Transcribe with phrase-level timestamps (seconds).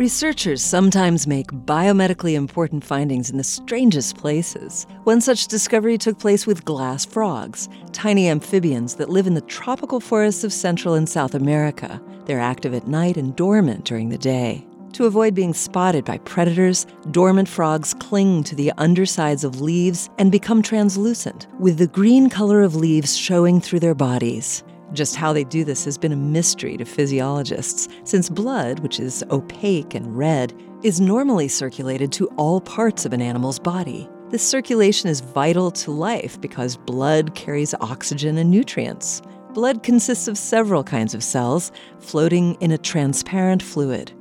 [0.00, 4.86] Researchers sometimes make biomedically important findings in the strangest places.
[5.04, 10.00] One such discovery took place with glass frogs, tiny amphibians that live in the tropical
[10.00, 12.00] forests of Central and South America.
[12.24, 14.66] They're active at night and dormant during the day.
[14.94, 20.32] To avoid being spotted by predators, dormant frogs cling to the undersides of leaves and
[20.32, 24.64] become translucent, with the green color of leaves showing through their bodies.
[24.92, 29.24] Just how they do this has been a mystery to physiologists, since blood, which is
[29.30, 34.08] opaque and red, is normally circulated to all parts of an animal's body.
[34.30, 39.22] This circulation is vital to life because blood carries oxygen and nutrients.
[39.54, 44.12] Blood consists of several kinds of cells floating in a transparent fluid.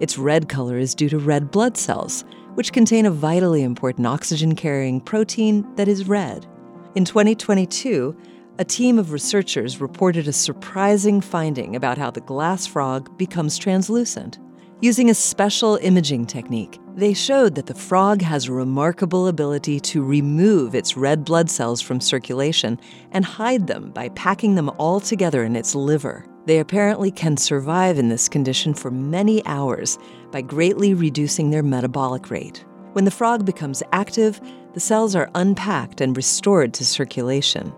[0.00, 4.54] Its red color is due to red blood cells, which contain a vitally important oxygen
[4.54, 6.46] carrying protein that is red.
[6.94, 8.16] In 2022,
[8.58, 14.38] a team of researchers reported a surprising finding about how the glass frog becomes translucent.
[14.80, 20.02] Using a special imaging technique, they showed that the frog has a remarkable ability to
[20.02, 22.80] remove its red blood cells from circulation
[23.12, 26.24] and hide them by packing them all together in its liver.
[26.46, 29.98] They apparently can survive in this condition for many hours
[30.30, 32.64] by greatly reducing their metabolic rate.
[32.92, 34.40] When the frog becomes active,
[34.72, 37.74] the cells are unpacked and restored to circulation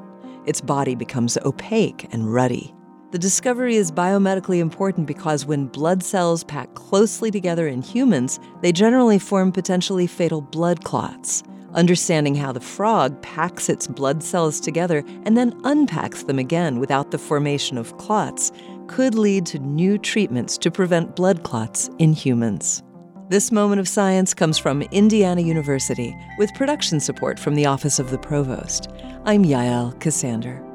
[0.49, 2.75] its body becomes opaque and ruddy.
[3.11, 8.73] The discovery is biomedically important because when blood cells pack closely together in humans, they
[8.73, 11.43] generally form potentially fatal blood clots.
[11.75, 17.11] Understanding how the frog packs its blood cells together and then unpacks them again without
[17.11, 18.51] the formation of clots
[18.89, 22.83] could lead to new treatments to prevent blood clots in humans.
[23.31, 28.11] This moment of science comes from Indiana University with production support from the Office of
[28.11, 28.89] the Provost.
[29.27, 30.68] I'm Yael Ksander.